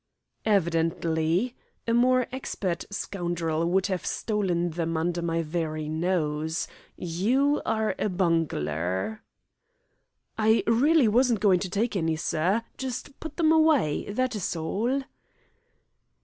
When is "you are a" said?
6.97-8.09